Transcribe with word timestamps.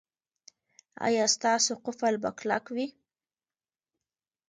ایا 1.07 1.25
ستاسو 1.35 1.71
قفل 1.85 2.13
به 2.23 2.29
کلک 2.39 2.65
وي؟ 2.75 2.87